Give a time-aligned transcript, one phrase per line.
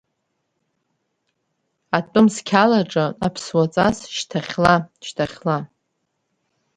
[1.97, 5.57] Атәым сқьалаҿы Аԥсуаҵас шьҭахьла-шьҭахьла…